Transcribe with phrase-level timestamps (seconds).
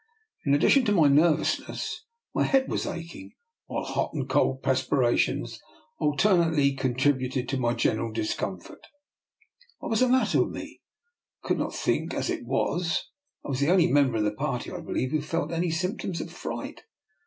[0.47, 3.33] In addition to my nervousness, my head was aching,
[3.67, 5.59] while hot and cold perspirations
[5.99, 8.87] alternately con tributed to my general discomfort.
[9.77, 10.81] What was the matter with me
[11.43, 12.15] I could not think.
[12.15, 13.09] As it was,
[13.45, 16.31] I was the only member of the party, I believe, who felt any symptoms of
[16.33, 16.81] fright.